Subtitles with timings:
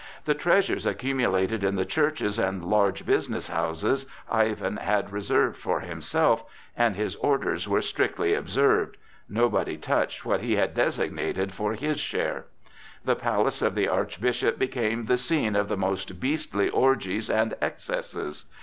[0.25, 6.43] The treasures accumulated in the churches and large business houses Ivan had reserved for himself,
[6.75, 8.97] and his orders were strictly observed;
[9.29, 12.45] nobody touched what he had designated for his share.
[13.05, 18.45] The palace of the Archbishop became the scene of the most beastly orgies and excesses.